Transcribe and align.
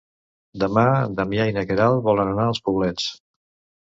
Demà 0.61 0.85
en 1.01 1.17
Damià 1.19 1.45
i 1.49 1.53
na 1.57 1.63
Queralt 1.71 2.01
volen 2.07 2.31
anar 2.31 2.47
als 2.47 2.63
Poblets. 2.71 3.07